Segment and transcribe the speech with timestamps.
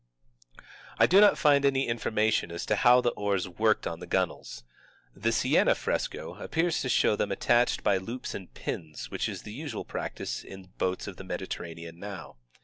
[0.57, 0.63] ^
[0.97, 4.63] I do not find any information as to how the oars worked on the gunnels.
[5.15, 6.37] The Siena fresco (see p.
[6.39, 10.43] jj) appears to show them attached by loops and pins, which is the usual practice
[10.43, 12.37] in boats of the Mediterranean now.